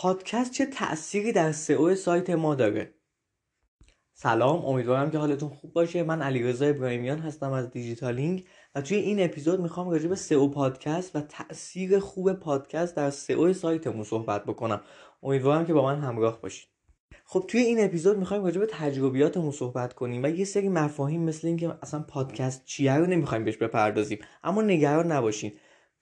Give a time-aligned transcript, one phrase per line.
[0.00, 2.94] پادکست چه تأثیری در سئو سایت ما داره؟
[4.14, 6.02] سلام امیدوارم که حالتون خوب باشه.
[6.02, 11.16] من علیرضا ابراهیمیان هستم از دیجیتالینگ و توی این اپیزود می‌خوام راجع به سئو پادکست
[11.16, 14.80] و تاثیر خوب پادکست در سئو سایتمون صحبت بکنم.
[15.22, 16.68] امیدوارم که با من همراه باشید
[17.24, 21.46] خب توی این اپیزود می‌خوایم راجع به تجربیاتمون صحبت کنیم و یه سری مفاهیم مثل
[21.46, 25.52] اینکه اصلا پادکست چیه رو نمی‌خوایم بهش بپردازیم اما نگران نباشین.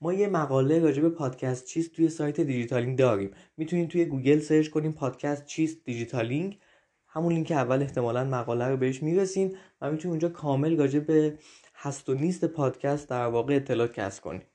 [0.01, 3.31] ما یه مقاله راجع به پادکست چیست توی سایت دیجیتالینگ داریم.
[3.57, 6.59] می‌تونید توی گوگل search کنیم پادکست چیست دیجیتالینگ.
[7.07, 11.37] همون لینک اول احتمالا مقاله رو بهش می‌رسین و می‌تونید اونجا کامل راجع به
[11.75, 14.47] هست و نیست پادکست در واقع اطلاعات کسب کنید.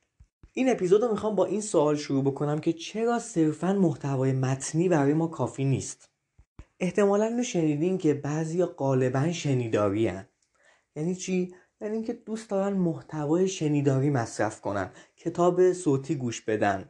[0.53, 5.13] این اپیزود رو می‌خوام با این سوال شروع بکنم که چرا صرفا محتوای متنی برای
[5.13, 6.09] ما کافی نیست؟
[6.79, 10.27] احتمالا رو شنیدین که بعضی غالبا شنیداری هن.
[10.95, 14.89] یعنی چی؟ یعنی اینکه دوست دارن محتوای شنیداری مصرف کنن.
[15.25, 16.89] کتاب صوتی گوش بدن.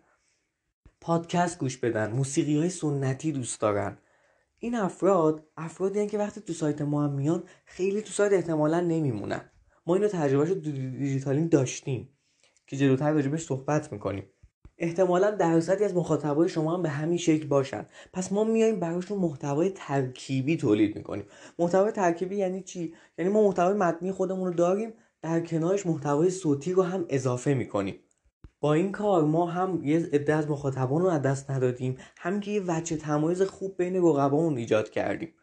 [1.02, 2.12] پادکست گوش بدن.
[2.12, 3.98] موسیقی های سنتی دوست دارن.
[4.60, 9.42] این افراد افرادی که وقتی تو سایت ما هم میان خیلی تو سایت احتمالا نمیمونن.
[9.86, 12.10] ما اینو تجربهش رو دیجیتالین داشتیم
[12.68, 14.24] که جلوتر راجبش صحبت می‌کنیم.
[14.78, 17.86] احتمالا درصدی از مخاطبای شما هم به همین شکل باشن.
[18.14, 21.26] پس ما میایم براشون محتوای ترکیبی تولید می‌کنیم.
[21.60, 26.74] محتوای ترکیبی یعنی چی؟ یعنی ما محتوای متنی خودمون رو داریم در کنارش محتوای صوتی
[26.74, 27.96] رو هم اضافه می‌کنیم.
[28.64, 31.98] با این کار ما هم یه عده از مخاطبان رو از دست ندادیم.
[32.18, 35.34] هم که یه وجه تمایز خوب بین رقبامون ایجاد کردیم.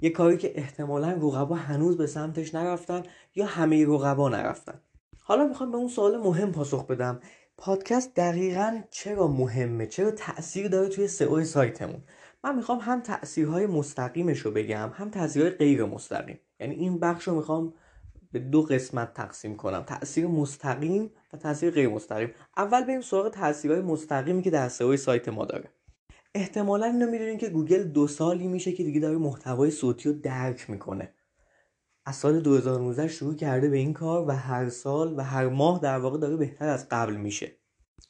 [0.00, 3.02] یه کاری که احتمالا رقبا هنوز به سمتش نرفتن
[3.34, 4.80] یا همه رقبا نرفتن.
[5.22, 7.20] حالا می‌خوام به اون سوال مهم پاسخ بدم.
[7.56, 12.02] پادکست دقیقا چرا مهمه؟ چرا تاثیر داره توی سئو سایتمون؟
[12.44, 16.40] من می‌خوام هم تاثیرهای مستقیمش رو بگم هم تاثیرهای غیر مستقیم.
[16.60, 17.72] یعنی این بخش رو می‌خوام
[18.32, 19.82] به دو قسمت تقسیم کنم.
[19.82, 22.30] تاثیر مستقیم و تاثیر غیر مستقیم.
[22.56, 25.70] اول بریم سراغ تاثیرهای مستقیمی که در سئو سایت ما داره.
[26.34, 30.70] احتمالا اینو می‌دونین که گوگل دو سالی میشه که دیگه داره محتوای صوتی رو درک
[30.70, 31.14] می‌کنه.
[32.06, 35.98] از سال 2019 شروع کرده به این کار و هر سال و هر ماه در
[35.98, 37.52] واقع داره بهتر از قبل میشه.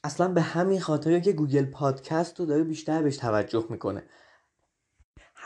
[0.03, 4.03] اصلا به همین خاطره که گوگل پادکست رو داره بیشتر بهش توجه می‌کنه.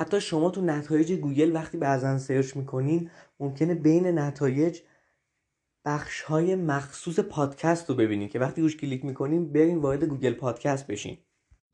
[0.01, 4.79] حتی شما تو نتایج گوگل وقتی بعضا search می‌کنین ممکنه بین نتایج
[5.85, 10.87] بخش های مخصوص پادکست رو ببینید که وقتی روش کلیک می‌کنین برین وارد گوگل پادکست
[10.87, 11.17] بشین.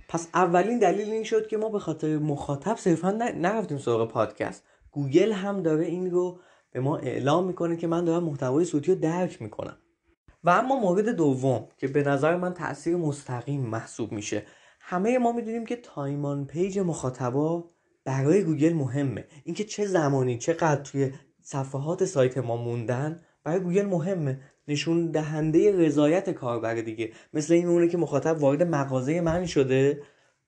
[0.09, 4.63] پس اولین دلیل این شد که ما به خاطر مخاطب صرفا نرفتیم سراغ پادکست.
[4.91, 6.39] گوگل هم داره این رو
[6.71, 9.77] به ما اعلام می‌کنه که من دارم محتوای صوتی رو درک می‌کنم.
[10.43, 14.43] و اما مورد دوم که به نظر من تاثیر مستقیم محسوب میشه.
[14.79, 17.76] همه ما می‌دونیم که time on page مخاطبا
[18.07, 19.25] برای گوگل مهمه.
[19.43, 24.39] اینکه چه زمانی چقدر توی صفحات سایت ما موندن برای گوگل مهمه.
[24.67, 27.11] نشون دهنده رضایت کاربر دیگه.
[27.33, 30.01] مثل این می‌مونه که مخاطب وارد مغازه من شده.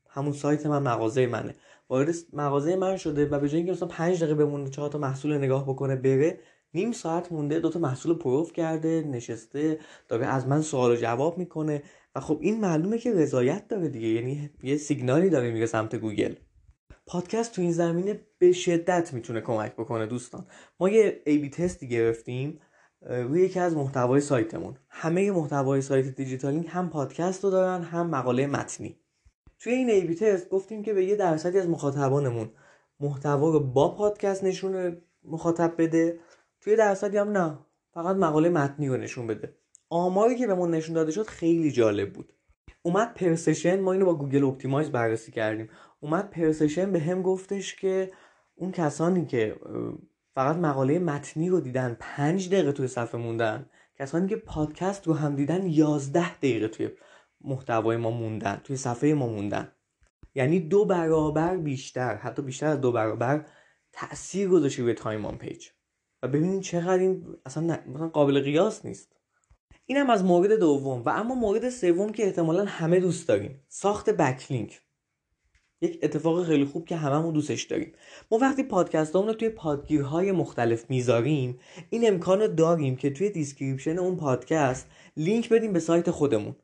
[0.10, 1.56] همون سایت من مغازه منه.
[1.90, 5.38] وارد مغازه من شده و به جای اینکه مثلا 5 دقیقه بمونه چهار تا محصول
[5.38, 6.40] نگاه بکنه بره
[6.74, 11.38] نیم ساعت مونده دو تا محصول پرو کرده نشسته داره از من سوال و جواب
[11.38, 11.84] می‌کنه.
[12.16, 14.08] و خب این معلومه که رضایت داره دیگه.
[14.08, 16.34] یعنی یه سیگنالی داره میره سمت گوگل.
[17.06, 20.48] پادکست تو این زمینه به شدت می‌تونه کمک بکنه دوستان.
[20.80, 22.60] ما یه A/B test ی گرفتیم
[23.02, 24.78] روی یکی از محتوای سایتمون.
[24.90, 29.00] همه محتوای سایت دیجیتالینگ هم پادکست رو دارن هم مقاله متنی.
[29.60, 32.52] توی این A/B test گفتیم که به یه درصدی از مخاطبانمون
[33.00, 36.20] محتوا رو با پادکست نشون مخاطب بده
[36.62, 37.60] به یه درصدی هم نه
[37.94, 39.56] فقط مقاله متنی رو نشون بده.
[39.90, 42.34] آماری که بهمون نشون داده شد خیلی جالب بود.
[42.82, 45.70] اومد پرسشن ما اینو با گوگل اپتیمایز بررسی کردیم.
[46.00, 48.12] اومد پرسشن به هم گفتش که
[48.56, 49.56] اون کسانی که
[50.36, 53.70] فقط مقاله متنی رو دیدن پنج دقیقه توی صفحه موندن.
[54.00, 56.90] کسانی که پادکست رو هم دیدن یازده دقیقه توی
[57.42, 59.72] محتوای ما موندن توی صفحه ما موندن.
[60.36, 63.46] یعنی دو برابر بیشتر حتی بیشتر از دو برابر
[63.94, 65.68] تاثیر گذاشته روی time on page.
[66.24, 67.80] و ببینید چقدر این اصلا
[68.14, 69.19] قابل قیاس نیست.
[69.92, 74.82] اینم از مورد دوم و اما مورد سوم که احتمالا همه دوست داریم ساخت backlink.
[75.82, 77.92] یک اتفاق خیلی خوب که هممون دوستش داریم.
[78.32, 81.60] ما وقتی پادکست رو توی پادگیرهای مختلف می‌ذاریم
[81.90, 84.88] این امکان داریم که توی description اون پادکست
[85.18, 86.56] لینک بدیم به سایت خودمون.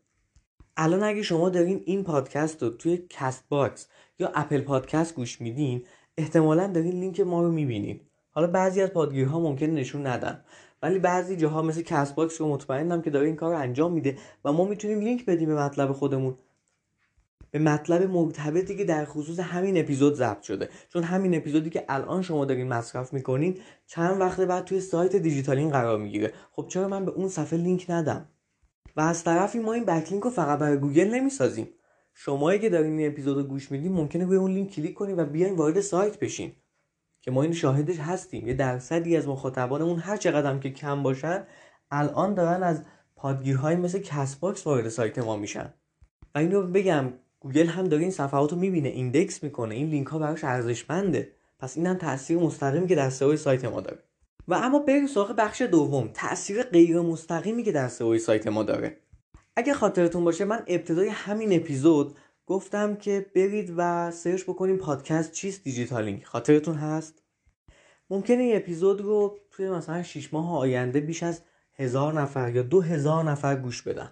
[0.77, 3.88] الان اگه شما دارین این پادکست رو توی کست باکس
[4.19, 5.83] یا اپل پادکست گوش میدین
[6.17, 8.00] احتمالا دارین لینک ما رو می‌بینین.
[8.29, 10.44] حالا بعضی از پادگیرها ممکن نشون ندن.
[10.85, 14.17] ولی بعضی جاها مثل کست باکس رو مطمئنم که داره این کار رو انجام میده
[14.45, 16.37] و ما می‌تونیم لینک بدیم به مطلب خودمون.
[17.51, 20.69] به مطلب مرتبطی که در خصوص همین اپیزود ضبط شده.
[20.89, 25.69] چون همین اپیزودی که الان شما دارین مصرف می‌کنین چند وقت بعد توی سایت دیجیتالینگ
[25.69, 26.33] قرار می‌گیره.
[26.51, 28.25] خب چرا من به اون صفحه لینک ندم؟
[28.97, 31.67] و از طرفی ما این backlink رو فقط برای گوگل نمی‌سازیم.
[32.13, 35.25] شمایی که دارین این اپیزود رو گوش میدین ممکنه روی اون لینک کلیک کنین و
[35.25, 36.51] بیاین وارد سایت بشین.
[37.25, 38.48] که ما این شاهدش هستیم.
[38.48, 41.44] یه درصدی از مخاطبانمون هر چقدر که کم باشن
[41.92, 42.81] الان دارن از
[43.16, 45.74] پادگیرهایی مثل کست باکس وارد سایت ما میشن.
[46.36, 49.75] و اینو بگم گوگل هم داره این صفحات رو می‌بینه index می‌کنه.
[49.75, 51.31] این لینک ها براش ارزشمنده.
[51.60, 54.00] پس این هم تاثیر مستقیمی که در سئو سایت ما داره.
[54.48, 56.10] و اما بریم سراغ بخش دوم.
[56.13, 58.98] تاثیر غیر مستقیمی که در سئو سایت ما داره.
[59.56, 65.63] اگه خاطرتون باشه من ابتدای همین اپیزود گفتم که برید و search بکنیم پادکست چیست
[65.63, 67.21] دیجیتالینگ خاطرتون هست؟
[68.09, 71.42] ممکنه این اپیزود رو توی مثلا 6 ماه آینده بیش از
[71.74, 74.12] هزار نفر یا دو هزار نفر گوش بدن.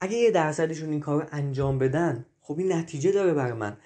[0.00, 3.76] اگه یه درصدشون این کار انجام بدن خب این نتیجه داره برای من.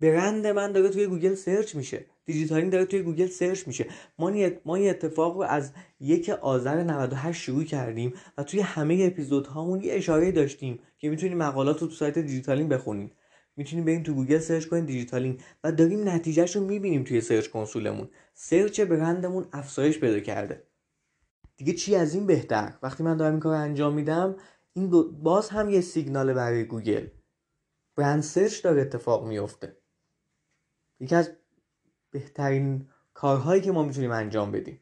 [0.00, 2.06] برند من داره توی گوگل search میشه.
[2.26, 3.86] دیجیتالینگ داره توی گوگل search میشه.
[4.18, 4.32] ما
[4.64, 9.94] ما این اتفاق رو از یک آذر 98 شروع کردیم و توی همه اپیزودهامون یه
[9.94, 13.12] اشاره داشتیم که می‌تونید مقالات رو تو سایت دیجیتالینگ بخونید
[13.56, 17.86] می‌تونیم بریم تو گوگل search کنیم دیجیتالینگ و داریم نتیجهش رو می‌بینیم توی Search Console
[17.86, 18.08] مون.
[18.34, 20.62] search برندمون افزایش پیدا کرده.
[21.56, 24.36] دیگه چی از این بهتر؟ وقتی من دارم این کار انجام میدم
[24.74, 24.90] این
[25.22, 27.06] باز هم یه سیگنال برای گوگل.
[27.96, 29.76] brand search داره اتفاق میفته
[31.00, 31.30] یکی از
[32.10, 34.80] بهترین کارهایی که ما می‌تونیم انجام بدیم.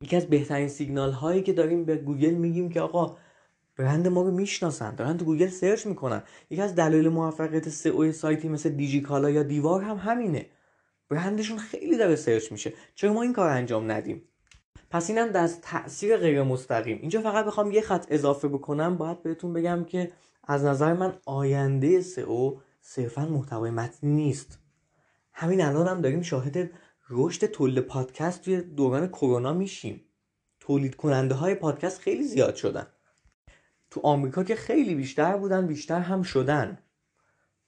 [0.00, 3.16] یکی از بهترین سیگنال هایی که داریم به گوگل میگیم که آقا
[3.76, 6.22] برند ما رو می‌شناسن دارن تو گوگل search می‌کنن.
[6.50, 10.46] یکی از دلایل موفقیت سئو سایتی مثل دیجیکالا یا دیوار هم همینه.
[11.08, 12.72] برندشون خیلی داره search میشه.
[12.94, 14.22] چرا ما این کار انجام ندیم؟
[14.90, 18.96] پس اینم از تاثیر غیر مستقیم اینجا فقط بخوام یه خط اضافه بکنم.
[18.96, 20.12] باید بهتون بگم که
[20.44, 24.58] از نظر من آینده سئو صرفا محتوای متنی نیست.
[25.38, 26.70] همین الان هم داریم شاهد
[27.10, 30.04] رشد تولید پادکست توی دوران کرونا میشیم.
[30.60, 32.86] تولید کننده های پادکست خیلی زیاد شدن.
[33.90, 36.78] تو آمریکا که خیلی بیشتر بودن بیشتر هم شدن.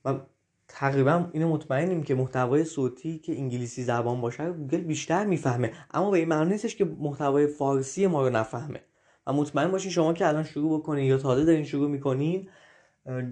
[0.05, 0.19] و
[0.69, 5.73] تقریبا اینو مطمئنیم که محتوای صوتی که انگلیسی زبان باشه گوگل بیشتر می‌فهمه.
[5.91, 8.81] اما به این معنی نیستش که محتوای فارسی ما رو نفهمه.
[9.27, 12.49] و مطمئن باشین شما که الان شروع بکنین یا تازه دارین شروع می‌کنین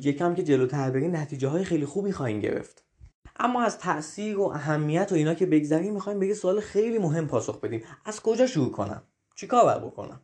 [0.03, 2.86] یکم که جلوتر برین نتیجه های خیلی خوبی خواهیم گرفت.
[3.39, 7.27] اما از تاثیر و اهمیت و اینا که بگذریم می‌خوایم به یه سوال خیلی مهم
[7.27, 7.83] پاسخ بدیم.
[8.05, 9.03] از کجا شروع کنم؟
[9.35, 10.21] چیکار باید بکنم؟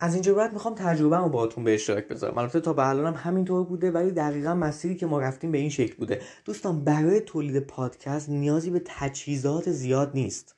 [0.00, 2.38] از اینجا بعد می‌خوام تجربه رو باهاتون به اشتراک بذارم.
[2.38, 5.70] البته تا به الان هم همینطور بوده ولی دقیقا مسیری که ما رفتیم به این
[5.70, 6.22] شکل بوده.
[6.44, 10.56] دوستان برای تولید پادکست نیازی به تجهیزات زیاد نیست.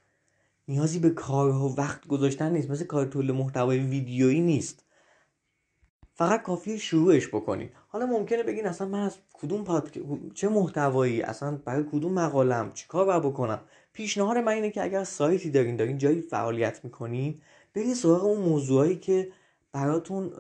[0.69, 2.71] نیازی به کارها و وقت گذاشتن نیست.
[2.71, 4.86] مثل کار تولید محتوای ویدیویی نیست.
[6.17, 10.01] فقط کافی شروعش بکنید حالا ممکنه بگین اصلا من از کدوم پادک...
[10.35, 13.61] چه محتوایی؟ اصلا برای کدوم مقالم؟ چیکار باید بکنم؟
[13.93, 17.41] پیشنهاد من اینه که اگر سایتی دارین دارین جایی فعالیت می‌کنین
[17.75, 19.33] برید سراغ اون موضوعایی که
[19.73, 20.33] براتون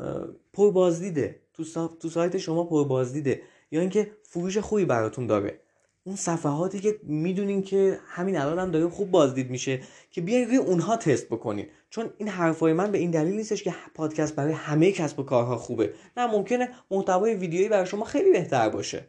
[0.53, 5.61] پر بازدیده تو, تو سایت شما پر بازدیده یا اینکه فروش خوبی براتون داره.
[6.07, 9.81] اون صفحاتی که می‌دونین که همین الان هم داره خوب بازدید میشه
[10.11, 11.67] که بیاین روی اونها تست بکنین.
[11.91, 15.57] چون این حرفای من به این دلیل نیستش که پادکست برای همه کسب و کارها
[15.57, 15.95] خوبه.
[16.17, 19.09] نه ممکنه محتوای ویدیویی برای شما خیلی بهتر باشه.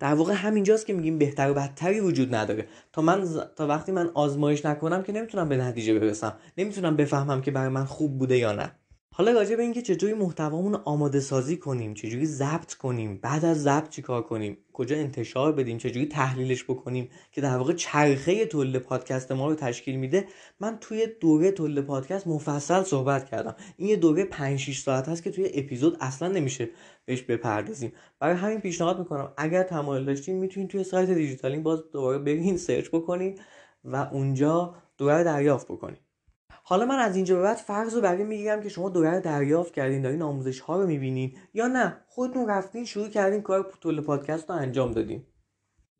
[0.00, 2.68] در واقع همینجاست که میگیم بهتر و بدتری وجود نداره.
[2.92, 6.36] تا من تا وقتی من آزمایش نکنم که نمی‌تونم به نتیجه برسم.
[6.58, 8.72] نمی‌تونم بفهمم که برای من خوب بوده یا نه.
[9.16, 13.88] حالا راجع به اینکه چجوری محتوامون آماده سازی کنیم چجوری ضبط کنیم بعد از ضبط
[13.88, 19.48] چیکار کنیم کجا انتشار بدیم چجوری تحلیلش بکنیم که در واقع چرخه تولید پادکست ما
[19.48, 20.26] رو تشکیل میده
[20.60, 23.56] من توی دوره تولید پادکست مفصل صحبت کردم.
[23.76, 26.68] این یه دوره 5 6 ساعت هست که توی اپیزود اصلا نمیشه
[27.04, 27.92] بهش بپردازیم.
[28.20, 32.88] برای همین پیشنهاد می‌کنم اگر تمایل داشتین می‌تونین توی سایت دیجیتالین باز دوباره برین سرچ
[32.88, 33.38] بکنین
[33.84, 35.98] و اونجا دوره دریافت بکنین.
[36.66, 40.02] حالا من از اینجا به بعد فرض رو برای می‌گیرم که شما دوره دریافت کردین
[40.02, 44.56] دارین آموزش ها رو می‌بینین یا نه؟ خودتون رفتین شروع کردین کار تولید پادکست رو
[44.56, 45.26] انجام دادین.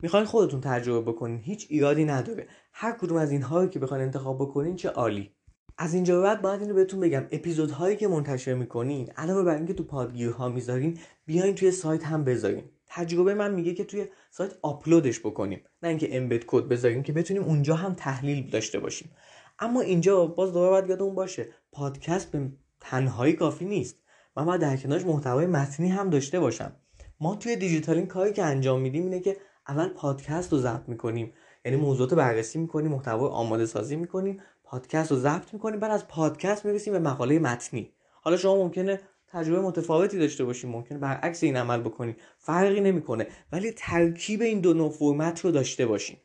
[0.03, 2.47] می‌خواین خودتون تجربه بکنین هیچ ایرادی نداره.
[2.73, 5.31] هر کدوم از اینها رو که بخواین انتخاب بکنین چه عالی.
[5.77, 9.73] از اینجا به بعد باید اینو بهتون بگم اپیزودهایی که منتشر می‌کنین علاوه بر اینکه
[9.73, 12.63] تو پادگیرها می‌ذارین بیاین توی سایت هم بذارین.
[12.87, 17.43] تجربه من میگه که توی سایت آپلودش بکنیم نه اینکه امبد کد بذاریم که بتونیم
[17.43, 19.11] اونجا هم تحلیل داشته باشیم.
[19.59, 23.95] اما اینجا باز دوباره باید یادمون باشه پادکست به تنهایی کافی نیست.
[24.37, 26.75] من باید در کنارش محتوای متنی هم داشته باشم.
[27.19, 31.33] ما توی دیجیتالین کاری که انجام میدیم اینه که اول پادکست رو ضبط می‌کنیم.
[31.65, 36.65] یعنی موضوعات بررسی می‌کنیم محتوا آماده سازی می‌کنیم پادکست رو ضبط می‌کنیم بعد از پادکست
[36.65, 37.93] می‌رسیم به مقاله متنی.
[38.21, 43.27] حالا شما ممکنه تجربه متفاوتی داشته باشیم ممکنه برعکس این عمل بکنیم فرقی نمی‌کنه.
[43.51, 46.17] ولی ترکیب این دو نوع فرمت رو داشته باشیم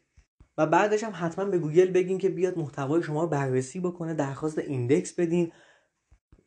[0.61, 4.59] و بعدش هم حتما به گوگل بگین که بیاد محتوای شما رو بررسی بکنه درخواست
[4.59, 5.53] index بدین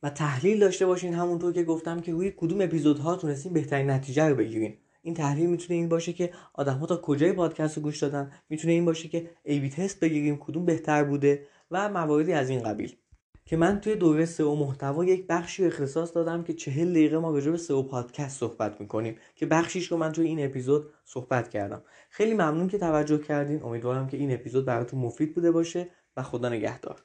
[0.03, 1.13] و تحلیل داشته باشین.
[1.13, 4.77] همونطور که گفتم که روی کدوم اپیزودها تونستین بهترین نتیجه رو بگیرین.
[5.01, 8.73] این تحلیل می‌تونه این باشه که آدم ها تا کجای پادکست رو گوش دادن؟ می‌تونه
[8.73, 12.95] این باشه که ای بی تست بگیریم کدوم بهتر بوده و مواردی از این قبیل.
[13.45, 17.51] که من توی دوره سئو محتوا یک بخشی اختصاص دادم که چهل دقیقه ما راجع
[17.51, 21.83] به سئو پادکست صحبت می‌کنیم که بخشیش رو من توی این اپیزود صحبت کردم.
[22.09, 23.63] خیلی ممنون که توجه کردین.
[23.63, 27.03] امیدوارم که این اپیزود براتون مفید بوده باشه و خدا نگهدار.